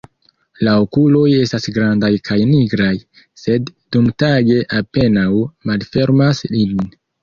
[0.67, 2.89] La okuloj estas grandaj kaj nigraj,
[3.45, 6.95] sed dumtage apenaŭ malfermas ilin.